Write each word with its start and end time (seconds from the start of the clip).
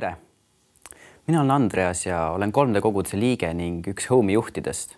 tere, 0.00 0.16
mina 1.26 1.40
olen 1.40 1.50
Andreas 1.50 2.06
ja 2.06 2.30
olen 2.30 2.52
3D 2.52 2.80
koguduse 2.80 3.18
liige 3.20 3.50
ning 3.54 3.84
üks 3.88 4.06
Home'i 4.10 4.32
juhtidest. 4.32 4.96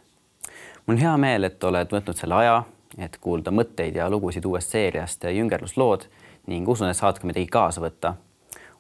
mul 0.87 0.95
on 0.95 1.01
hea 1.01 1.15
meel, 1.17 1.45
et 1.45 1.65
oled 1.65 1.91
võtnud 1.91 2.19
selle 2.19 2.37
aja, 2.39 2.61
et 2.99 3.17
kuulda 3.21 3.51
mõtteid 3.51 3.97
ja 3.99 4.07
lugusid 4.11 4.45
uuest 4.47 4.71
seeriast 4.71 5.25
Jüngerluslood 5.25 6.07
ning 6.47 6.69
usun, 6.69 6.87
et 6.91 6.97
saad 6.97 7.19
ka 7.19 7.27
midagi 7.27 7.51
kaasa 7.51 7.83
võtta. 7.83 8.15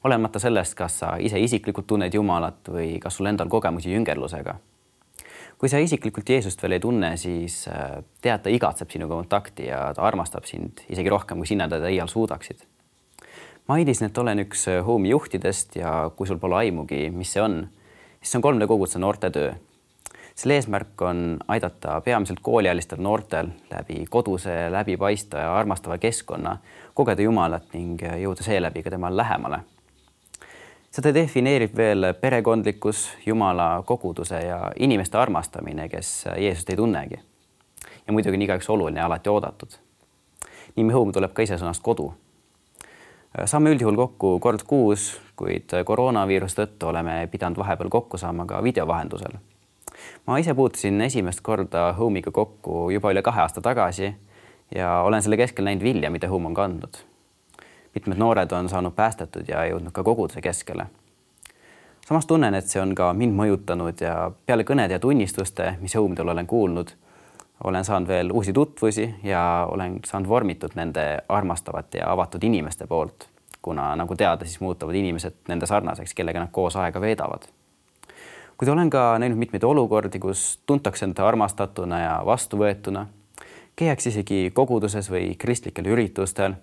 olemata 0.04 0.38
sellest, 0.38 0.74
kas 0.74 0.98
sa 0.98 1.16
ise 1.18 1.40
isiklikult 1.40 1.86
tunned 1.86 2.14
Jumalat 2.14 2.68
või 2.68 3.00
kas 3.00 3.18
sul 3.18 3.27
endal 3.27 3.48
kogemusi 3.48 3.91
jüngerlusega. 3.91 4.54
kui 5.58 5.68
sa 5.68 5.78
isiklikult 5.78 6.28
Jeesust 6.28 6.62
veel 6.62 6.78
ei 6.78 6.80
tunne, 6.80 7.16
siis 7.16 7.66
äh, 7.68 7.98
tead, 8.20 8.42
ta 8.42 8.50
igatseb 8.50 8.91
sinuga 8.91 9.14
kontakti 9.14 9.66
ja 9.66 9.91
ta 9.94 10.02
armastab 10.02 10.44
sind 10.44 10.86
isegi 10.88 11.08
rohkem, 11.08 11.38
kui 11.38 11.46
sina 11.46 11.68
teda 11.68 11.88
iial 11.88 12.08
suudaksid 12.08 12.62
mainisin, 13.68 14.06
et 14.06 14.18
olen 14.18 14.42
üks 14.44 14.66
äh, 14.68 14.84
Home'i 14.86 15.10
juhtidest 15.10 15.76
ja 15.76 16.10
kui 16.16 16.26
sul 16.26 16.40
pole 16.42 16.56
aimugi, 16.62 17.10
mis 17.14 17.32
see 17.32 17.42
on, 17.42 17.60
siis 18.20 18.34
see 18.34 18.40
on 18.40 18.46
3D 18.48 18.66
koguduse 18.66 18.98
noortetöö. 18.98 19.52
selle 20.34 20.54
eesmärk 20.54 21.02
on 21.02 21.38
aidata 21.48 22.00
peamiselt 22.00 22.40
kooliealistel 22.42 22.98
noortel 22.98 23.48
läbi 23.70 24.06
koduse, 24.10 24.70
läbipaistva 24.72 25.38
ja 25.38 25.56
armastava 25.56 25.98
keskkonna 25.98 26.56
kogeda 26.94 27.22
Jumalat 27.22 27.68
ning 27.74 28.02
äh, 28.02 28.18
jõuda 28.22 28.42
seeläbi 28.42 28.82
ka 28.82 28.91
temale 28.91 29.16
lähemale. 29.16 29.60
seda 30.91 31.14
defineerib 31.14 31.76
veel 31.76 32.14
perekondlikkus, 32.20 33.10
Jumala 33.26 33.82
koguduse 33.86 34.41
ja 34.41 34.72
inimeste 34.76 35.19
armastamine, 35.19 35.88
kes 35.88 36.26
äh, 36.26 36.42
Jeesust 36.42 36.70
ei 36.70 36.76
tunnegi. 36.76 37.20
ja 38.06 38.12
muidugi 38.12 38.36
on 38.36 38.42
igaüks 38.42 38.70
oluline 38.70 39.00
ja 39.00 39.06
alati 39.06 39.30
oodatud. 39.30 39.78
nimi 40.76 40.92
Home 40.92 41.12
tuleb 41.12 41.32
ka 41.32 41.42
ise 41.42 41.54
sõnast 41.54 41.82
kodu 41.82 42.12
saame 43.44 43.72
üldjuhul 43.72 43.97
kokku 43.97 44.38
kord 44.41 44.64
kuus, 44.69 45.20
kuid 45.36 45.72
koroonaviiruse 45.84 46.58
tõttu 46.62 46.91
oleme 46.91 47.14
pidanud 47.33 47.58
vahepeal 47.58 47.88
kokku 47.88 48.19
saama 48.20 48.47
ka 48.47 48.62
video 48.62 48.86
vahendusel. 48.86 49.38
ma 50.27 50.38
ise 50.38 50.55
puutusin 50.55 51.00
esimest 51.00 51.41
korda 51.41 51.92
Home'iga 51.98 52.30
kokku 52.30 52.91
juba 52.91 53.12
üle 53.12 53.22
kahe 53.22 53.41
aasta 53.41 53.60
tagasi 53.60 54.14
ja 54.75 55.00
olen 55.00 55.22
selle 55.22 55.36
keskel 55.36 55.64
näinud 55.64 55.83
vilja, 55.83 56.10
mida 56.10 56.28
Home 56.28 56.47
on 56.47 56.55
kandnud. 56.55 56.97
mitmed 57.94 58.16
noored 58.16 58.53
on 58.53 58.69
saanud 58.69 58.92
päästetud 58.92 59.48
ja 59.48 59.64
jõudnud 59.64 59.92
ka 59.92 60.03
koguduse 60.03 60.41
keskele. 60.41 60.86
samas 62.06 62.27
tunnen, 62.27 62.55
et 62.55 62.66
see 62.66 62.83
on 62.83 62.94
ka 62.94 63.12
mind 63.12 63.36
mõjutanud 63.36 64.00
ja 64.00 64.30
peale 64.47 64.64
kõnede 64.64 64.92
ja 64.92 64.98
tunnistuste, 64.98 65.77
mis 65.80 65.97
Home'idel 65.97 66.28
olen 66.28 66.47
kuulnud 66.47 66.92
olen 67.64 67.84
saanud 67.84 68.08
veel 68.08 68.30
uusi 68.32 68.52
tutvusi 68.52 69.14
ja 69.22 69.68
olen 69.70 70.00
saanud 70.05 70.28
vormitud 70.28 70.70
nende 70.74 71.18
armastavate 71.28 71.98
ja 71.98 72.12
avatud 72.12 72.42
inimeste 72.42 72.86
poolt, 72.86 73.28
kuna 73.62 73.96
nagu 73.96 74.16
teada, 74.16 74.44
siis 74.44 74.60
muutuvad 74.60 74.94
inimesed 74.94 75.34
nende 75.48 75.66
sarnaseks, 75.66 76.14
kellega 76.14 76.41
nad 76.41 76.52
koos 76.52 76.77
aega 76.77 77.00
veedavad. 77.00 77.46
kuid 78.56 78.69
olen 78.69 78.91
ka 78.91 79.19
näinud 79.19 79.38
mitmeid 79.38 79.62
olukordi, 79.62 80.19
kus 80.19 80.60
tuntakse 80.66 81.04
end 81.04 81.19
armastatuna 81.19 82.00
ja 82.00 82.12
vastuvõetuna, 82.27 83.06
käiakse 83.76 84.08
isegi 84.08 84.50
koguduses 84.54 85.10
või 85.10 85.34
kristlikel 85.38 85.86
üritustel 85.86 86.54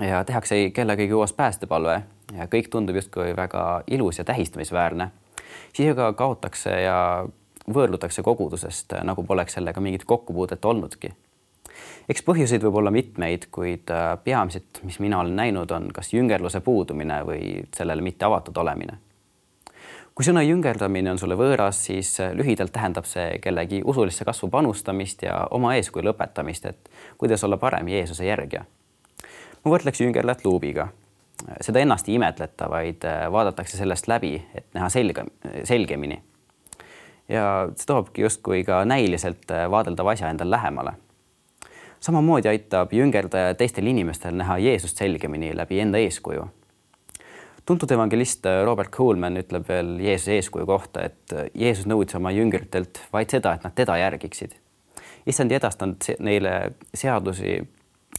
ja 0.00 0.24
tehakse 0.24 0.70
kellegagi 0.70 1.08
koos 1.12 1.32
päästepalve 1.32 2.02
ja 2.36 2.46
kõik 2.52 2.68
tundub 2.70 2.96
justkui 2.96 3.36
väga 3.36 3.82
ilus 3.86 4.18
ja 4.18 4.24
tähistamisväärne. 4.24 5.10
siis 5.72 5.90
aga 5.90 6.12
kaotakse 6.12 6.70
ja 6.80 7.26
võõrdutakse 7.72 8.22
kogudusest, 8.22 8.94
nagu 9.04 9.24
poleks 9.26 9.56
sellega 9.58 9.80
mingit 9.80 10.04
kokkupuudet 10.04 10.64
olnudki. 10.64 11.12
eks 12.08 12.22
põhjuseid 12.22 12.62
võib 12.62 12.78
olla 12.80 12.90
mitmeid, 12.90 13.48
kuid 13.50 13.90
äh, 13.90 14.12
peamiselt, 14.24 14.80
mis 14.82 14.98
mina 15.02 15.20
olen 15.20 15.36
näinud, 15.36 15.70
on 15.70 15.90
kas 15.92 16.12
jüngerluse 16.14 16.60
puudumine 16.60 17.22
või 17.26 17.64
sellele 17.76 18.02
mitte 18.02 18.24
avatud 18.24 18.56
olemine. 18.56 18.98
kui 20.14 20.24
sõna 20.24 20.42
jüngerdamine 20.42 21.10
on 21.10 21.18
sulle 21.18 21.34
võõras, 21.34 21.82
siis 21.88 22.20
äh, 22.20 22.32
lühidalt 22.32 22.72
tähendab 22.72 23.04
see 23.04 23.38
kellegi 23.42 23.82
usulisse 23.84 24.24
kasvu 24.24 24.48
panustamist 24.48 25.22
ja 25.22 25.46
oma 25.50 25.74
eeskuju 25.74 26.04
lõpetamist, 26.04 26.66
et 26.66 26.90
kuidas 27.18 27.44
olla 27.44 27.56
parem 27.56 27.88
Jeesuse 27.88 28.24
järgija. 28.24 28.64
ma 29.64 29.70
võrdleks 29.70 30.00
jüngerlat 30.00 30.44
luubiga 30.44 30.88
seda 31.60 31.80
ennast 31.80 32.08
ei 32.08 32.14
imetleta, 32.14 32.70
vaid 32.70 33.04
äh, 33.04 33.26
vaadatakse 33.32 33.76
sellest 33.76 34.08
läbi, 34.08 34.36
et 34.54 34.66
näha 34.74 34.88
selge, 34.88 35.24
selgemini 35.64 36.22
ja 37.28 37.68
see 37.74 37.86
toobki 37.86 38.22
justkui 38.22 38.64
ka 38.64 38.84
näiliselt 38.84 39.50
äh, 39.50 39.70
vaadeldava 39.70 40.10
asja 40.10 40.30
endale 40.30 40.50
lähemale. 40.50 40.92
samamoodi 42.00 42.48
aitab 42.48 42.92
jüngerdaja 42.92 43.54
teistel 43.54 43.86
inimestel 43.86 44.34
näha 44.34 44.58
Jeesust 44.58 44.96
selgemini 44.96 45.56
läbi 45.56 45.80
enda 45.80 45.98
eeskuju. 45.98 46.46
tuntud 47.66 47.90
evangelist 47.90 48.46
äh, 48.46 48.64
Robert 48.64 48.90
Coolman 48.90 49.36
ütleb 49.36 49.68
veel 49.68 49.98
Jeesuse 50.00 50.36
eeskuju 50.36 50.66
kohta, 50.66 51.02
et 51.02 51.32
äh, 51.32 51.50
Jeesus 51.54 51.86
nõudis 51.86 52.16
oma 52.16 52.30
jüngritelt 52.30 53.00
vaid 53.12 53.30
seda, 53.30 53.54
et 53.54 53.64
nad 53.64 53.74
teda 53.74 53.96
järgiksid. 53.96 54.54
issand 55.26 55.50
ei 55.50 55.56
edastanud 55.56 56.12
neile 56.18 56.72
seadusi, 56.94 57.58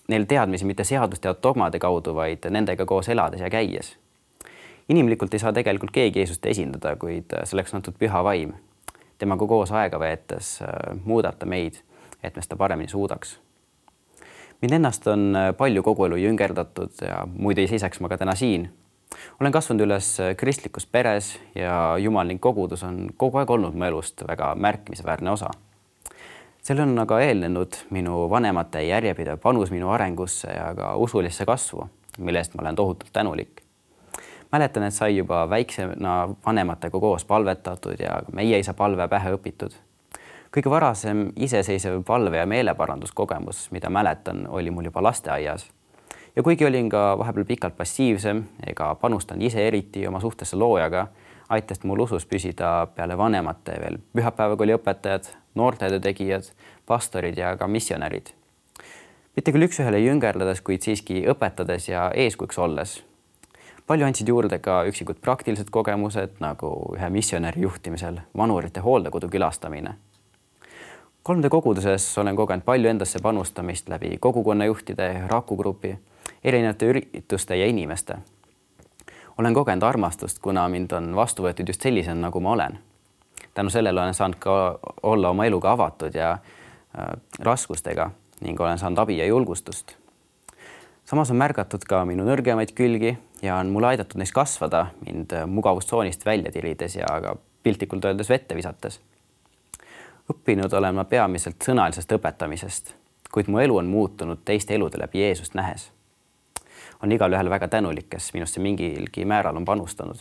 neile 0.07 0.25
teadmisi 0.25 0.66
mitte 0.66 0.84
seaduste 0.84 1.28
ja 1.28 1.35
dogmade 1.44 1.79
kaudu, 1.79 2.16
vaid 2.16 2.50
nendega 2.50 2.85
koos 2.85 3.09
elades 3.09 3.41
ja 3.41 3.50
käies 3.50 3.95
inimlikult 4.89 5.34
ei 5.34 5.39
saa 5.39 5.53
tegelikult 5.53 5.91
keegi 5.91 6.19
Jeesust 6.19 6.45
esindada, 6.45 6.95
kuid 6.95 7.34
selleks 7.44 7.74
on 7.74 7.79
antud 7.79 7.95
püha 8.00 8.24
vaim 8.24 8.53
temaga 9.17 9.47
koos 9.47 9.72
aega 9.72 10.00
veetes 10.00 10.61
äh, 10.61 10.69
muudab 11.05 11.38
ta 11.39 11.45
meid, 11.45 11.81
et 12.23 12.35
me 12.35 12.44
seda 12.44 12.57
paremini 12.57 12.89
suudaks. 12.89 13.39
mind 14.61 14.73
ennast 14.73 15.07
on 15.07 15.35
äh, 15.35 15.53
palju 15.57 15.83
kogu 15.83 16.05
elu 16.05 16.16
jüngerdatud 16.16 17.01
ja 17.01 17.27
muide 17.33 17.61
ei 17.61 17.67
seisaks 17.67 18.00
ma 18.00 18.09
ka 18.09 18.17
täna 18.17 18.35
siin. 18.35 18.69
olen 19.39 19.51
kasvanud 19.51 19.85
üles 19.85 20.19
äh, 20.19 20.35
kristlikus 20.35 20.85
peres 20.85 21.39
ja 21.56 21.97
Jumal 21.97 22.27
ning 22.27 22.41
kogudus 22.41 22.83
on 22.83 23.09
kogu 23.17 23.38
aeg 23.38 23.50
olnud 23.50 23.75
mu 23.75 23.85
elust 23.85 24.23
väga 24.27 24.56
märkimisväärne 24.56 25.31
osa. 25.31 25.50
sellele 26.61 26.91
on 26.91 27.00
aga 27.00 27.19
eelnenud 27.19 27.77
minu 27.89 28.29
vanemate 28.29 28.83
järjepidev 28.88 29.38
panus 29.38 29.72
minu 29.72 29.89
arengusse 29.89 30.47
ja 30.47 30.73
ka 30.75 30.95
usulisse 30.95 31.45
kasvu, 31.45 31.89
mille 32.17 32.39
eest 32.39 32.56
ma 32.56 32.61
olen 32.61 32.75
tohutult 32.75 33.13
tänulik 33.13 33.66
mäletan, 34.51 34.83
et 34.83 34.93
sai 34.93 35.17
juba 35.17 35.49
väiksena 35.49 36.29
vanematega 36.45 36.99
koos 36.99 37.25
palvetatud 37.25 37.99
ja 37.99 38.21
meie 38.33 38.59
isa 38.59 38.73
palve 38.73 39.07
pähe 39.07 39.33
õpitud. 39.35 39.71
kõige 40.57 40.69
varasem 40.69 41.31
iseseisev 41.35 42.03
palve 42.03 42.37
ja 42.37 42.45
meeleparanduskogemus, 42.45 43.71
mida 43.71 43.89
mäletan, 43.89 44.47
oli 44.47 44.71
mul 44.71 44.85
juba 44.85 45.03
lasteaias. 45.03 45.69
ja 46.35 46.43
kuigi 46.43 46.65
olin 46.65 46.89
ka 46.89 47.17
vahepeal 47.17 47.45
pikalt 47.45 47.77
passiivsem 47.77 48.43
ega 48.67 48.95
panustanud 48.95 49.43
ise 49.43 49.67
eriti 49.67 50.07
oma 50.07 50.19
suhtesse 50.19 50.55
loojaga, 50.55 51.07
aitas 51.49 51.83
mul 51.83 51.99
usus 51.99 52.25
püsida 52.25 52.87
peale 52.95 53.17
vanemate 53.17 53.75
veel 53.81 53.97
pühapäevakooli 54.13 54.73
õpetajad, 54.73 55.23
noortetöö 55.55 55.99
tegijad, 55.99 56.43
pastorid 56.85 57.37
ja 57.37 57.57
ka 57.57 57.67
missionärid 57.67 58.31
mitte 59.35 59.51
küll 59.51 59.67
üks-ühele 59.67 59.99
jüngerdades, 60.01 60.61
kuid 60.61 60.81
siiski 60.81 61.21
õpetades 61.29 61.91
ja 61.91 62.11
eeskujuks 62.15 62.57
olles 62.57 63.03
palju 63.87 64.05
andsid 64.05 64.27
juurde 64.27 64.59
ka 64.59 64.81
üksikud 64.89 65.21
praktilised 65.23 65.71
kogemused 65.71 66.41
nagu 66.43 66.71
ühe 66.97 67.09
missionäri 67.09 67.63
juhtimisel 67.63 68.19
vanurite 68.37 68.83
hooldekodu 68.83 69.29
külastamine. 69.31 69.93
3D 71.27 71.49
koguduses 71.51 72.05
olen 72.17 72.35
kogenud 72.35 72.63
palju 72.67 72.89
endasse 72.89 73.19
panustamist 73.23 73.89
läbi 73.89 74.17
kogukonnajuhtide, 74.19 75.27
Raku 75.27 75.57
grupi, 75.57 75.97
erinevate 76.44 76.88
ürituste 76.88 77.56
ja 77.56 77.65
inimeste. 77.65 78.17
olen 79.38 79.53
kogenud 79.53 79.83
armastust, 79.83 80.39
kuna 80.39 80.69
mind 80.69 80.91
on 80.91 81.15
vastu 81.15 81.44
võetud 81.44 81.67
just 81.67 81.81
sellisena, 81.81 82.21
nagu 82.27 82.39
ma 82.39 82.51
olen. 82.51 82.79
tänu 83.53 83.69
sellele 83.69 84.01
olen 84.01 84.13
saanud 84.13 84.35
ka 84.39 84.79
olla 85.03 85.29
oma 85.29 85.45
eluga 85.45 85.71
avatud 85.71 86.15
ja 86.15 86.31
äh, 86.31 87.07
raskustega 87.39 88.12
ning 88.41 88.62
olen 88.62 88.79
saanud 88.79 88.97
abi 88.97 89.17
ja 89.17 89.25
julgustust 89.25 89.95
samas 91.09 91.31
on 91.31 91.39
märgatud 91.39 91.86
ka 91.88 92.01
minu 92.06 92.25
nõrgemaid 92.27 92.74
külgi 92.75 93.13
ja 93.42 93.57
on 93.62 93.71
mulle 93.71 93.94
aidatud 93.94 94.19
neis 94.19 94.33
kasvada, 94.36 94.88
mind 95.06 95.33
mugavustsoonist 95.48 96.25
välja 96.25 96.51
tirides 96.51 96.98
ja 97.00 97.07
ka 97.24 97.36
piltlikult 97.63 98.06
öeldes 98.06 98.30
vette 98.30 98.56
visates. 98.56 99.00
õppinud 100.33 100.74
olen 100.74 100.95
ma 100.95 101.04
peamiselt 101.04 101.63
sõnalisest 101.63 102.12
õpetamisest, 102.12 102.92
kuid 103.31 103.48
mu 103.48 103.59
elu 103.63 103.77
on 103.77 103.88
muutunud 103.88 104.44
teiste 104.45 104.75
elude 104.75 105.00
läbi 105.00 105.21
Jeesust 105.21 105.54
nähes. 105.54 105.92
on 107.04 107.12
igalühel 107.12 107.50
väga 107.50 107.68
tänulik, 107.68 108.10
kes 108.10 108.33
minusse 108.33 108.60
mingilgi 108.60 109.25
määral 109.25 109.56
on 109.56 109.65
panustanud. 109.65 110.18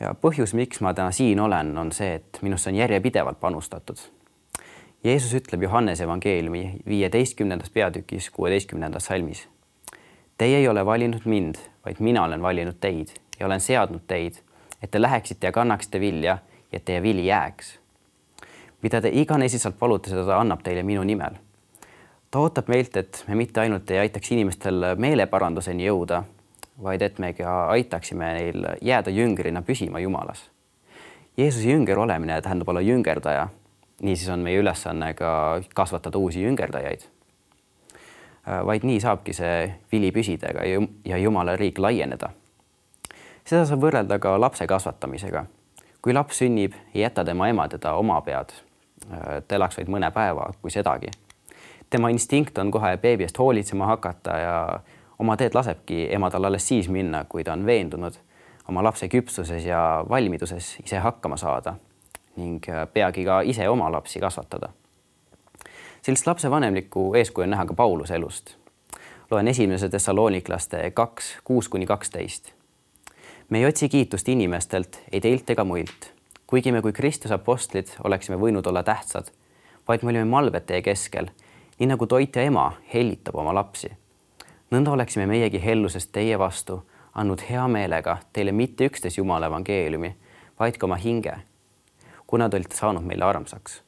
ja 0.00 0.14
põhjus, 0.14 0.54
miks 0.54 0.80
ma 0.80 0.94
täna 0.94 1.10
siin 1.10 1.40
olen, 1.40 1.78
on 1.78 1.92
see, 1.92 2.14
et 2.14 2.38
minusse 2.42 2.70
on 2.70 2.76
järjepidevalt 2.76 3.40
panustatud 3.40 3.96
Jeesus 5.04 5.34
ütleb 5.34 5.62
Johannese 5.62 6.04
evangeeliumi 6.04 6.80
viieteistkümnendas 6.88 7.70
peatükis 7.70 8.30
kuueteistkümnendas 8.30 9.04
salmis. 9.04 9.48
Teie 10.38 10.58
ei 10.58 10.68
ole 10.68 10.86
valinud 10.86 11.24
mind, 11.24 11.54
vaid 11.84 11.96
mina 12.00 12.24
olen 12.24 12.42
valinud 12.42 12.76
teid 12.80 13.08
ja 13.40 13.46
olen 13.46 13.60
seadnud 13.60 14.02
teid, 14.06 14.40
et 14.82 14.90
te 14.90 15.02
läheksite 15.02 15.46
ja 15.46 15.52
kannaksite 15.52 16.00
vilja 16.00 16.38
ja 16.72 16.80
teie 16.80 17.02
vili 17.02 17.26
jääks. 17.26 17.78
mida 18.82 19.00
te 19.00 19.10
iganes 19.12 19.54
isalt 19.54 19.78
palute, 19.78 20.10
seda 20.10 20.24
ta 20.26 20.40
annab 20.40 20.62
teile 20.62 20.82
minu 20.82 21.02
nimel. 21.02 21.34
ta 22.30 22.38
ootab 22.38 22.68
meilt, 22.68 22.96
et 22.96 23.24
me 23.28 23.34
mitte 23.34 23.60
ainult 23.60 23.90
ei 23.90 23.98
aitaks 23.98 24.32
inimestel 24.32 24.94
meeleparanduseni 24.96 25.86
jõuda, 25.86 26.22
vaid 26.82 27.02
et 27.02 27.18
me 27.18 27.32
ka 27.32 27.68
aitaksime 27.72 28.32
neil 28.34 28.66
jääda 28.82 29.10
jüngrina 29.10 29.62
püsima 29.62 30.00
Jumalas. 30.00 30.50
Jeesuse 31.36 31.68
jünger 31.68 31.98
olemine 31.98 32.42
tähendab 32.42 32.68
olla 32.68 32.80
jüngerdaja. 32.80 33.48
Niisiis 34.02 34.28
on 34.28 34.38
meie 34.44 34.58
ülesanne 34.60 35.14
ka 35.14 35.60
kasvatada 35.74 36.18
uusi 36.18 36.42
jüngerdajaid. 36.42 37.00
vaid 38.66 38.84
nii 38.86 39.00
saabki 39.00 39.32
see 39.32 39.74
vili 39.92 40.12
püsida 40.12 40.52
ja 41.04 41.16
Jumala 41.18 41.56
riik 41.56 41.78
laieneda. 41.78 42.30
seda 43.44 43.64
saab 43.64 43.82
võrrelda 43.82 44.18
ka 44.18 44.40
lapse 44.40 44.66
kasvatamisega. 44.66 45.46
kui 46.02 46.12
laps 46.12 46.38
sünnib, 46.38 46.72
ei 46.94 47.00
jäta 47.00 47.24
tema 47.24 47.48
ema 47.48 47.68
teda 47.68 47.94
oma 47.94 48.20
pead. 48.20 48.52
ta 49.48 49.54
elaks 49.54 49.76
vaid 49.76 49.88
mõne 49.88 50.10
päeva, 50.10 50.52
kui 50.62 50.70
sedagi 50.70 51.10
tema 51.90 52.08
instinkt 52.08 52.58
on 52.58 52.70
kohe 52.70 52.96
beebi 52.96 53.24
eest 53.24 53.38
hoolitsema 53.38 53.86
hakata 53.86 54.38
ja 54.38 54.80
oma 55.18 55.36
teed 55.36 55.54
lasebki 55.54 56.08
ema 56.14 56.30
tal 56.30 56.44
alles 56.44 56.68
siis 56.68 56.88
minna, 56.88 57.24
kui 57.24 57.44
ta 57.44 57.52
on 57.52 57.66
veendunud 57.66 58.18
oma 58.68 58.82
lapse 58.82 59.08
küpsuses 59.08 59.66
ja 59.66 60.04
valmiduses 60.08 60.76
ise 60.84 60.98
hakkama 60.98 61.36
saada 61.36 61.76
ning 62.36 62.64
peagi 62.92 63.24
ka 63.24 63.40
ise 63.40 63.68
oma 63.68 63.92
lapsi 63.92 64.20
kasvatada. 64.20 64.68
sellist 66.02 66.26
lapsevanemlikku 66.26 67.14
eeskuju 67.14 67.44
on 67.44 67.50
näha 67.50 67.64
ka 67.66 67.74
Pauluse 67.74 68.14
elust. 68.14 68.56
loen 69.30 69.48
esimese 69.48 69.88
Thessaloniklaste 69.88 70.90
kaks, 70.90 71.38
kuus 71.44 71.68
kuni 71.68 71.86
kaksteist. 71.86 72.52
me 73.48 73.58
ei 73.58 73.66
otsi 73.66 73.88
kiitust 73.88 74.28
inimestelt, 74.28 75.00
ei 75.12 75.20
teilt 75.20 75.50
ega 75.50 75.64
muilt, 75.64 76.12
kuigi 76.46 76.72
me 76.72 76.82
kui 76.82 76.92
Kristuse 76.92 77.34
apostlid 77.34 77.88
oleksime 78.04 78.36
võinud 78.36 78.66
olla 78.66 78.82
tähtsad, 78.82 79.30
vaid 79.88 80.02
me 80.02 80.10
olime 80.10 80.24
malbed 80.24 80.66
teie 80.66 80.82
keskel 80.82 81.26
nii 81.78 81.86
nagu 81.86 82.06
toitja 82.06 82.42
ema 82.42 82.72
hellitab 82.94 83.34
oma 83.36 83.54
lapsi. 83.54 83.90
nõnda 84.70 84.90
oleksime 84.90 85.26
meiegi 85.26 85.60
hellusest 85.64 86.12
teie 86.12 86.38
vastu 86.38 86.82
andnud 87.14 87.42
hea 87.50 87.68
meelega 87.68 88.18
teile 88.32 88.52
mitte 88.52 88.88
üksnes 88.88 89.18
Jumala 89.18 89.46
evangeeliumi, 89.46 90.16
vaid 90.58 90.78
ka 90.78 90.86
oma 90.86 90.96
hinge, 90.96 91.36
kuna 92.26 92.48
te 92.48 92.56
olite 92.56 92.76
saanud 92.76 93.02
meile 93.02 93.24
armsaks. 93.24 93.82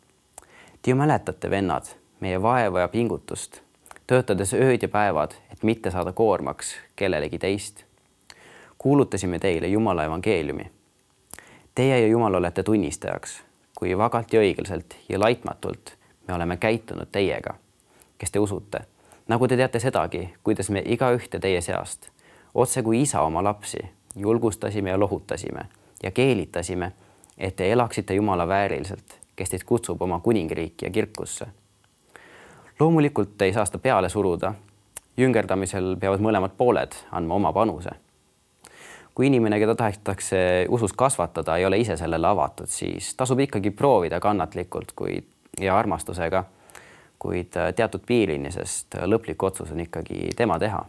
Te 0.82 0.90
ju 0.90 0.96
mäletate, 0.96 1.50
vennad, 1.50 1.84
meie 2.20 2.42
vaeva 2.42 2.80
ja 2.80 2.88
pingutust, 2.88 3.60
töötades 4.06 4.54
ööd 4.54 4.82
ja 4.82 4.88
päevad, 4.88 5.34
et 5.52 5.62
mitte 5.62 5.90
saada 5.90 6.12
koormaks 6.12 6.76
kellelegi 6.96 7.38
teist. 7.38 7.84
kuulutasime 8.78 9.38
teile 9.38 9.68
Jumala 9.68 10.04
evangeeliumi. 10.04 10.70
Teie 11.74 12.00
ja 12.00 12.06
Jumal 12.06 12.34
olete 12.34 12.62
tunnistajaks, 12.62 13.42
kui 13.78 13.98
vagalt 13.98 14.32
ja 14.32 14.40
õiglaselt 14.40 14.94
ja 15.08 15.20
laitmatult 15.20 15.96
me 16.28 16.34
oleme 16.34 16.56
käitunud 16.56 17.08
teiega 17.12 17.54
kes 18.18 18.30
te 18.30 18.38
usute. 18.38 18.80
nagu 19.28 19.48
te 19.48 19.56
teate 19.56 19.80
sedagi, 19.80 20.34
kuidas 20.44 20.70
me 20.70 20.82
igaühte 20.86 21.38
teie 21.38 21.60
seast, 21.60 22.08
otse 22.54 22.82
kui 22.82 23.02
isa 23.02 23.20
oma 23.22 23.42
lapsi, 23.44 23.78
julgustasime 24.16 24.90
ja 24.90 25.00
lohutasime 25.00 25.66
ja 26.02 26.10
keelitasime, 26.10 26.92
et 27.38 27.56
te 27.56 27.72
elaksite 27.72 28.14
Jumala 28.14 28.48
vääriliselt, 28.48 29.18
kes 29.36 29.50
teid 29.50 29.64
kutsub 29.66 30.02
oma 30.02 30.20
kuningriiki 30.20 30.86
ja 30.86 30.90
kirkusse. 30.90 31.46
loomulikult 32.80 33.42
ei 33.42 33.52
saa 33.52 33.64
seda 33.64 33.78
peale 33.78 34.08
suruda. 34.08 34.54
jüngerdamisel 35.16 35.96
peavad 36.00 36.20
mõlemad 36.20 36.50
pooled 36.56 36.92
andma 37.12 37.34
oma 37.34 37.52
panuse. 37.52 37.90
kui 39.14 39.26
inimene, 39.26 39.58
keda 39.58 39.74
tahetakse 39.74 40.66
usus 40.68 40.92
kasvatada, 40.92 41.56
ei 41.56 41.64
ole 41.66 41.78
ise 41.78 41.96
sellele 41.96 42.26
avatud, 42.26 42.66
siis 42.66 43.14
tasub 43.14 43.40
ikkagi 43.40 43.70
proovida 43.70 44.20
kannatlikult, 44.20 44.92
kuid 44.92 45.24
ja 45.60 45.78
armastusega 45.78 46.44
kuid 47.18 47.56
äh, 47.56 47.74
teatud 47.74 48.02
piirini, 48.06 48.50
sest 48.54 48.94
äh, 48.94 49.06
lõplik 49.10 49.42
otsus 49.42 49.72
on 49.74 49.80
ikkagi 49.80 50.30
tema 50.36 50.58
teha. 50.58 50.84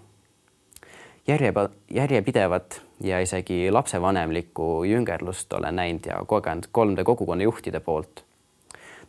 järje, 1.28 1.54
järjepidevat 1.94 2.82
ja 3.04 3.20
isegi 3.20 3.72
lapsevanemlikku 3.72 4.84
jüngerlust 4.84 5.54
olen 5.54 5.76
näinud 5.76 6.06
ja 6.06 6.22
kogenud 6.26 6.68
3D 6.78 7.04
kogukonna 7.04 7.44
juhtide 7.44 7.80
poolt. 7.80 8.24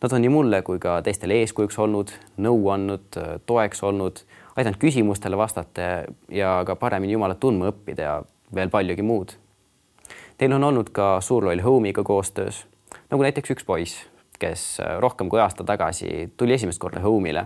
Nad 0.02 0.12
on 0.12 0.22
nii 0.22 0.32
mulle 0.32 0.62
kui 0.62 0.78
ka 0.78 1.02
teistele 1.02 1.42
eeskujuks 1.42 1.78
olnud, 1.78 2.12
nõu 2.40 2.69
andnud, 2.72 3.19
toeks 3.46 3.82
olnud, 3.84 4.22
aidanud 4.56 4.78
küsimustele 4.81 5.37
vastata 5.37 5.88
ja 6.32 6.62
ka 6.66 6.76
paremini 6.76 7.12
Jumalat 7.12 7.40
tundma 7.40 7.69
õppida 7.69 8.06
ja 8.06 8.14
veel 8.54 8.72
paljugi 8.72 9.04
muud. 9.04 9.34
Teil 10.38 10.54
on 10.56 10.64
olnud 10.64 10.88
ka 10.96 11.19
suur 11.20 11.44
roll 11.44 11.60
Home'iga 11.60 12.04
koostöös, 12.04 12.64
nagu 13.10 13.22
näiteks 13.26 13.52
üks 13.52 13.66
poiss, 13.66 14.06
kes 14.40 14.78
rohkem 15.04 15.28
kui 15.28 15.40
aasta 15.40 15.64
tagasi 15.69 16.32
tuli 16.37 16.56
esimest 16.56 16.81
korda 16.81 17.04
Home'ile. 17.04 17.44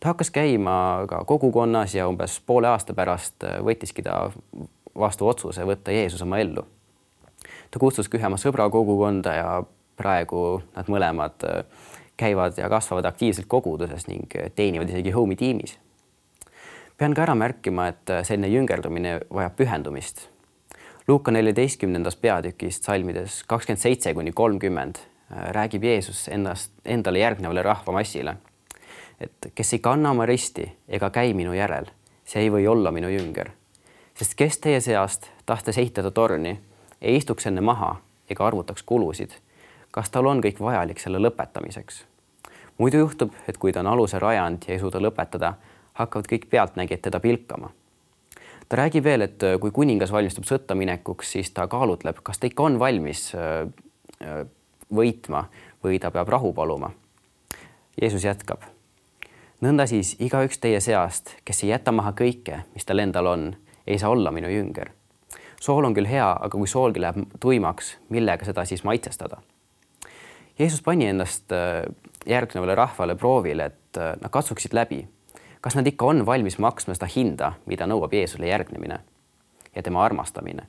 ta 0.00 0.10
hakkas 0.10 0.30
käima 0.30 1.06
ka 1.08 1.24
kogukonnas 1.24 1.94
ja 1.94 2.08
umbes 2.08 2.40
poole 2.46 2.68
aasta 2.68 2.94
pärast 2.94 3.44
võttiski 3.64 4.02
ta 4.02 4.30
vastu 4.98 5.28
otsuse 5.28 5.64
võtta 5.68 5.92
Jeesus 5.92 6.22
oma 6.22 6.38
ellu. 6.38 6.66
ta 7.70 7.78
kutsuski 7.78 8.18
ühe 8.18 8.26
oma 8.26 8.36
sõbra 8.36 8.68
kogukonda 8.70 9.34
ja 9.34 9.62
praegu 9.96 10.62
nad 10.76 10.88
mõlemad 10.88 11.46
äh, 11.48 11.64
käivad 12.16 12.58
ja 12.58 12.68
kasvavad 12.68 13.04
aktiivselt 13.04 13.48
koguduses 13.48 14.06
ning 14.06 14.36
teenivad 14.54 14.88
isegi 14.88 15.10
Home'i 15.10 15.36
tiimis. 15.36 15.78
pean 16.96 17.14
ka 17.14 17.22
ära 17.22 17.34
märkima, 17.34 17.88
et 17.88 18.10
selline 18.22 18.48
jüngerdumine 18.48 19.20
vajab 19.30 19.56
pühendumist. 19.56 20.28
Luuka 21.08 21.32
neljateistkümnendas 21.34 22.16
peatükis 22.16 22.78
salmides 22.82 23.42
kakskümmend 23.50 23.82
seitse 23.82 24.14
kuni 24.14 24.32
kolmkümmend 24.32 25.00
räägib 25.32 25.84
Jeesus 25.84 26.28
ennast, 26.28 26.72
endale 26.84 27.18
järgnevale 27.18 27.62
rahvamassile. 27.62 28.36
et 29.20 29.52
kes 29.54 29.72
ei 29.72 29.78
kanna 29.78 30.10
oma 30.10 30.26
risti 30.26 30.64
ega 30.88 31.10
käi 31.10 31.34
minu 31.34 31.52
järel, 31.54 31.86
see 32.24 32.42
ei 32.42 32.50
või 32.50 32.66
olla 32.66 32.90
minu 32.90 33.08
jünger. 33.08 33.50
Sest 34.22 34.36
kes 34.38 34.58
teie 34.62 34.80
seast, 34.80 35.26
tahtes 35.46 35.78
ehitada 35.78 36.10
torni, 36.14 36.54
ei 37.02 37.16
istuks 37.18 37.48
enne 37.50 37.60
maha 37.60 37.96
ega 38.30 38.46
arvutaks 38.46 38.86
kulusid, 38.86 39.34
kas 39.90 40.10
tal 40.14 40.30
on 40.30 40.38
kõik 40.44 40.60
vajalik 40.62 41.02
selle 41.02 41.18
lõpetamiseks. 41.18 42.04
muidu 42.78 43.02
juhtub, 43.02 43.34
et 43.48 43.58
kui 43.58 43.72
ta 43.72 43.80
on 43.80 43.86
aluse 43.86 44.18
rajanud 44.18 44.64
ja 44.68 44.74
ei 44.74 44.80
suuda 44.80 45.02
lõpetada, 45.02 45.54
hakkavad 45.98 46.30
kõik 46.30 46.46
pealtnägijad 46.50 47.02
teda 47.02 47.20
pilkama 47.20 47.72
ta 48.68 48.76
räägib 48.76 49.04
veel, 49.04 49.20
et 49.26 49.42
kui 49.60 49.70
kuningas 49.70 50.12
valmistub 50.12 50.46
sõtta 50.48 50.74
minekuks, 50.78 51.34
siis 51.34 51.50
ta 51.50 51.66
kaalutleb, 51.68 52.22
kas 52.22 52.38
ta 52.38 52.48
ikka 52.48 52.62
on 52.62 52.78
valmis 52.80 53.34
äh, 53.34 53.66
äh, 54.22 54.46
võitma 54.88 55.48
või 55.84 55.98
ta 56.00 56.10
peab 56.14 56.30
rahu 56.32 56.54
paluma. 56.56 56.92
Jeesus 58.00 58.24
jätkab. 58.24 58.62
nõnda 59.60 59.84
siis 59.86 60.14
igaüks 60.20 60.58
teie 60.58 60.80
seast, 60.80 61.34
kes 61.44 61.64
ei 61.64 61.74
jäta 61.74 61.92
maha 61.92 62.14
kõike, 62.16 62.62
mis 62.74 62.88
tal 62.88 63.04
endal 63.04 63.26
on, 63.26 63.44
ei 63.86 63.98
saa 63.98 64.10
olla 64.10 64.30
minu 64.30 64.48
jünger. 64.48 64.90
sool 65.60 65.84
on 65.84 65.94
küll 65.94 66.08
hea, 66.10 66.26
aga 66.40 66.58
kui 66.58 66.66
soolgi 66.66 67.00
läheb 67.00 67.22
tuimaks, 67.40 67.96
millega 68.08 68.44
seda 68.44 68.64
siis 68.64 68.84
maitsestada? 68.84 69.42
Jeesus 70.58 70.82
pani 70.82 71.06
ennast 71.06 71.52
äh, 71.52 71.82
järgnevale 72.26 72.74
rahvale 72.74 73.14
proovile, 73.14 73.64
et 73.64 73.98
äh, 73.98 74.14
nad 74.20 74.30
katsuksid 74.30 74.74
läbi, 74.74 75.06
kas 75.60 75.76
nad 75.76 75.86
ikka 75.86 76.06
on 76.06 76.26
valmis 76.26 76.58
maksma 76.58 76.94
seda 76.94 77.08
hinda, 77.16 77.52
mida 77.66 77.86
nõuab 77.86 78.12
Jeesusele 78.12 78.50
järgnemine 78.50 79.00
ja 79.74 79.82
tema 79.82 80.04
armastamine 80.04 80.66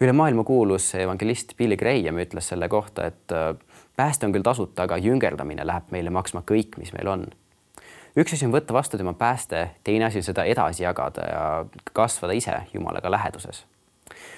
üle 0.00 0.12
maailma 0.16 0.44
kuulus 0.48 0.94
evangelist 0.96 1.52
Billy 1.58 1.76
Graham 1.76 2.20
ütles 2.22 2.48
selle 2.52 2.68
kohta, 2.72 3.10
et 3.10 3.34
äh, 3.36 3.52
pääste 3.96 4.26
on 4.26 4.32
küll 4.32 4.46
tasuta, 4.46 4.86
aga 4.86 4.96
jüngerdamine 5.00 5.66
läheb 5.66 5.92
meile 5.92 6.12
maksma 6.14 6.42
kõik, 6.48 6.78
mis 6.80 6.94
meil 6.96 7.10
on. 7.12 7.26
Üks 8.16 8.34
asi 8.34 8.46
on 8.46 8.54
võtta 8.54 8.74
vastu 8.74 8.98
tema 8.98 9.12
pääste, 9.14 9.70
teine 9.84 10.04
asi 10.04 10.18
on 10.18 10.26
seda 10.26 10.44
edasi 10.44 10.82
jagada 10.82 11.26
ja 11.28 11.42
kasvada 11.92 12.32
ise 12.32 12.56
Jumalaga 12.74 13.10
läheduses. 13.10 13.64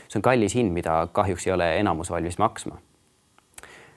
see 0.09 0.19
on 0.19 0.23
kallis 0.23 0.55
hind, 0.55 0.73
mida 0.73 1.09
kahjuks 1.13 1.47
ei 1.47 1.53
ole 1.53 1.79
enamus 1.79 2.11
valmis 2.11 2.39
maksma. 2.39 2.77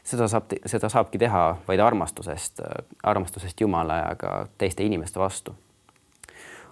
seda 0.04 0.28
saab, 0.28 0.54
seda 0.66 0.90
saabki 0.90 1.18
teha 1.18 1.58
vaid 1.68 1.80
armastusest, 1.80 2.62
armastusest 3.04 3.62
Jumala 3.62 3.98
ja 3.98 4.16
ka 4.16 4.48
teiste 4.58 4.84
inimeste 4.84 5.20
vastu 5.20 5.56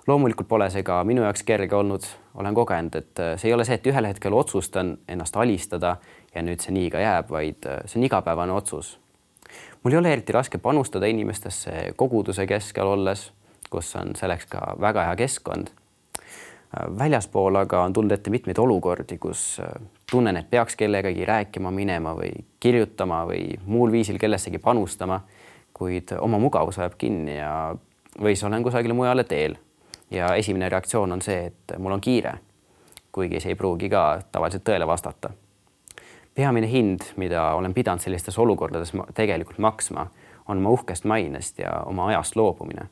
loomulikult 0.07 0.47
pole 0.47 0.69
see 0.69 0.83
ka 0.83 1.03
minu 1.07 1.23
jaoks 1.23 1.43
kerge 1.47 1.75
olnud, 1.75 2.05
olen 2.35 2.55
kogenud, 2.55 2.95
et 2.95 3.21
see 3.37 3.49
ei 3.49 3.53
ole 3.53 3.65
see, 3.65 3.77
et 3.79 3.87
ühel 3.87 4.07
hetkel 4.09 4.33
otsustan 4.35 4.97
ennast 5.07 5.37
alistada 5.39 5.95
ja 6.35 6.43
nüüd 6.43 6.63
see 6.63 6.75
nii 6.75 6.89
ka 6.91 7.03
jääb, 7.03 7.31
vaid 7.31 7.67
see 7.85 8.01
on 8.01 8.07
igapäevane 8.09 8.55
otsus. 8.55 8.97
Mul 9.83 9.93
ei 9.93 9.99
ole 9.99 10.13
eriti 10.13 10.33
raske 10.33 10.57
panustada 10.57 11.05
inimestesse 11.05 11.93
koguduse 11.95 12.47
keskel 12.47 12.87
olles, 12.87 13.31
kus 13.69 13.95
on 13.95 14.15
selleks 14.15 14.45
ka 14.49 14.75
väga 14.81 15.07
hea 15.09 15.15
keskkond. 15.23 15.67
Äh, 15.67 16.89
väljaspool 16.99 17.55
aga 17.61 17.83
on 17.83 17.93
tulnud 17.93 18.11
ette 18.11 18.33
mitmeid 18.33 18.59
olukordi, 18.59 19.17
kus 19.17 19.61
tunnen, 20.11 20.37
et 20.37 20.49
peaks 20.49 20.75
kellegagi 20.75 21.25
rääkima 21.25 21.71
minema 21.71 22.15
või 22.17 22.31
kirjutama 22.59 23.23
või 23.29 23.57
muul 23.65 23.91
viisil 23.91 24.19
kellessegi 24.21 24.59
panustama, 24.59 25.21
kuid 25.73 26.13
oma 26.19 26.37
mugavus 26.39 26.79
ajab 26.79 26.97
kinni 26.97 27.37
ja 27.37 27.75
või 28.21 28.35
siis 28.35 28.43
olen 28.43 28.63
kusagile 28.63 28.93
mujale 28.93 29.23
teel 29.23 29.55
ja 30.11 30.35
esimene 30.35 30.69
reaktsioon 30.69 31.11
on 31.11 31.21
see, 31.21 31.45
et 31.45 31.77
mul 31.77 31.91
on 31.91 32.01
kiire. 32.01 32.33
kuigi 33.11 33.39
see 33.39 33.51
ei 33.53 33.55
pruugi 33.55 33.89
ka 33.93 34.21
tavaliselt 34.31 34.63
tõele 34.65 34.87
vastata. 34.89 35.29
Peamine 36.35 36.67
hind, 36.69 37.05
mida 37.17 37.53
olen 37.53 37.73
pidanud 37.73 38.01
sellistes 38.01 38.37
olukordades 38.39 38.93
tegelikult 39.13 39.57
maksma, 39.61 40.07
on 40.47 40.57
oma 40.57 40.73
uhkest 40.75 41.05
mainest 41.05 41.59
ja 41.59 41.83
oma 41.85 42.07
ajast 42.07 42.35
loobumine. 42.35 42.89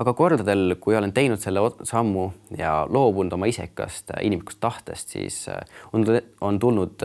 aga 0.00 0.12
kordadel, 0.16 0.76
kui 0.80 0.96
olen 0.96 1.12
teinud 1.12 1.38
selle 1.42 1.60
sammu 1.84 2.30
ja 2.56 2.86
loobunud 2.88 3.32
oma 3.36 3.46
isekast 3.46 4.14
inimlikust 4.22 4.60
tahtest, 4.60 5.08
siis 5.08 5.44
on, 5.92 6.06
on 6.40 6.58
tulnud 6.58 7.02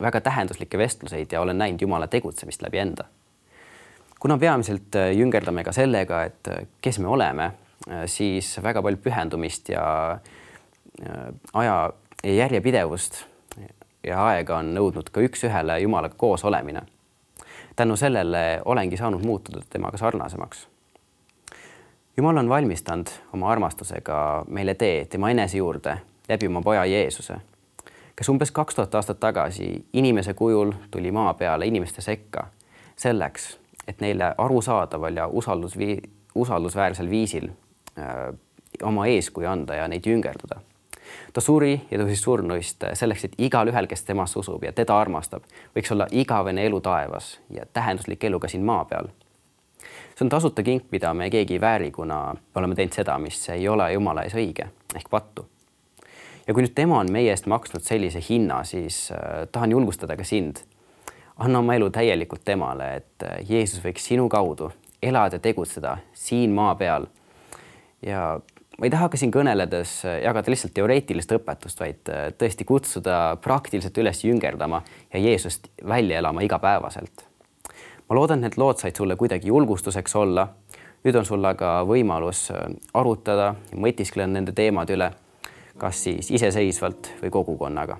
väga 0.00 0.20
tähenduslikke 0.20 0.78
vestluseid 0.78 1.32
ja 1.32 1.40
olen 1.40 1.58
näinud 1.58 1.80
Jumala 1.80 2.06
tegutsemist 2.06 2.62
läbi 2.62 2.78
enda. 2.78 3.04
kuna 4.20 4.38
peamiselt 4.38 4.94
jüngerdame 5.14 5.64
ka 5.64 5.72
sellega, 5.72 6.22
et 6.24 6.48
kes 6.82 6.98
me 6.98 7.08
oleme, 7.08 7.50
siis 8.06 8.56
väga 8.62 8.82
palju 8.82 8.98
pühendumist 9.02 9.68
ja 9.68 10.18
aja 11.54 11.92
järjepidevust 12.24 13.24
ja 14.08 14.24
aega 14.26 14.58
on 14.58 14.72
nõudnud 14.74 15.10
ka 15.12 15.22
üks-ühele 15.24 15.80
Jumalaga 15.82 16.14
koos 16.16 16.44
olemine. 16.44 16.82
tänu 17.76 17.96
sellele 17.96 18.60
olengi 18.64 18.96
saanud 18.96 19.22
muutuda 19.22 19.60
temaga 19.70 19.96
sarnasemaks. 19.96 20.68
Jumal 22.16 22.36
on 22.36 22.48
valmistanud 22.48 23.06
oma 23.32 23.50
armastusega 23.52 24.44
meile 24.48 24.74
tee 24.74 25.04
tema 25.04 25.30
enese 25.30 25.58
juurde 25.58 25.98
läbi 26.28 26.46
oma 26.46 26.62
poja 26.62 26.84
Jeesuse, 26.84 27.36
kes 28.16 28.28
umbes 28.28 28.50
kaks 28.50 28.74
tuhat 28.74 28.94
aastat 28.94 29.20
tagasi 29.20 29.84
inimese 29.92 30.34
kujul 30.34 30.72
tuli 30.90 31.12
maa 31.12 31.34
peale 31.34 31.66
inimeste 31.66 32.02
sekka 32.02 32.46
selleks, 32.96 33.58
et 33.88 34.00
neile 34.00 34.34
arusaadaval 34.38 35.16
ja 35.16 35.26
usaldusvii-, 35.26 36.10
usaldusväärsel 36.34 37.10
viisil 37.10 37.48
öö, 37.98 38.32
oma 38.82 39.06
eeskuju 39.06 39.48
anda 39.48 39.74
ja 39.74 39.88
neid 39.88 40.06
jüngerdada 40.06 40.60
ta 41.32 41.40
suri 41.40 41.74
ja 41.90 41.98
tõusis 42.00 42.22
surnuist 42.22 42.84
selleks, 42.98 43.24
et 43.24 43.36
igalühel, 43.38 43.86
kes 43.86 44.04
temasse 44.06 44.38
usub 44.38 44.64
ja 44.64 44.72
teda 44.72 44.96
armastab, 44.98 45.46
võiks 45.76 45.92
olla 45.94 46.08
igavene 46.10 46.66
elu 46.66 46.80
taevas 46.80 47.36
ja 47.54 47.66
tähenduslik 47.72 48.24
elu 48.24 48.40
ka 48.40 48.48
siin 48.48 48.64
maa 48.64 48.84
peal. 48.84 49.10
see 50.14 50.26
on 50.26 50.28
tasuta 50.28 50.62
kink, 50.62 50.90
mida 50.90 51.14
me 51.14 51.30
keegi 51.30 51.54
ei 51.54 51.60
vääri, 51.60 51.90
kuna 51.90 52.34
oleme 52.54 52.74
teinud 52.74 52.92
seda, 52.92 53.18
mis 53.18 53.48
ei 53.48 53.68
ole 53.68 53.92
Jumala 53.92 54.22
ees 54.26 54.34
õige 54.34 54.68
ehk 54.96 55.10
pattu. 55.10 55.46
ja 56.46 56.54
kui 56.54 56.62
nüüd 56.62 56.74
tema 56.74 56.98
on 56.98 57.12
meie 57.12 57.30
eest 57.30 57.46
maksnud 57.46 57.82
sellise 57.82 58.20
hinna, 58.30 58.64
siis 58.64 59.10
äh, 59.12 59.46
tahan 59.52 59.70
julgustada 59.70 60.16
ka 60.16 60.24
sind. 60.24 60.64
anna 61.38 61.58
oma 61.58 61.74
elu 61.74 61.90
täielikult 61.90 62.44
temale, 62.44 62.94
et 62.96 63.22
äh, 63.22 63.38
Jeesus 63.48 63.84
võiks 63.84 64.04
sinu 64.04 64.28
kaudu 64.28 64.72
elada 65.02 65.38
tegutseda 65.38 65.98
siin 66.12 66.50
maa 66.50 66.74
peal 66.74 67.06
ja 68.02 68.40
ma 68.78 68.86
ei 68.86 68.92
taha 68.94 69.08
ka 69.10 69.18
siin 69.18 69.32
kõneledes 69.34 69.94
äh, 70.06 70.20
jagada 70.22 70.52
lihtsalt 70.52 70.74
teoreetilist 70.76 71.32
õpetust, 71.34 71.80
vaid 71.82 72.10
äh, 72.14 72.28
tõesti 72.38 72.66
kutsuda 72.68 73.36
praktiliselt 73.42 73.98
üles 73.98 74.22
jüngerdama 74.24 74.82
ja 75.12 75.22
Jeesust 75.22 75.70
välja 75.86 76.22
elama 76.22 76.44
igapäevaselt. 76.46 77.26
ma 78.08 78.16
loodan, 78.16 78.40
need 78.40 78.56
lood 78.56 78.78
said 78.78 78.96
sulle 78.96 79.16
kuidagi 79.16 79.48
julgustuseks 79.48 80.16
olla. 80.16 80.48
nüüd 81.04 81.14
on 81.14 81.26
sul 81.26 81.44
aga 81.44 81.82
võimalus 81.86 82.50
äh, 82.50 82.68
arutada, 82.94 83.54
mõtiskleda 83.74 84.30
nende 84.30 84.52
teemade 84.52 84.94
üle, 84.94 85.12
kas 85.78 86.04
siis 86.04 86.30
iseseisvalt 86.30 87.12
või 87.22 87.30
kogukonnaga 87.30 87.98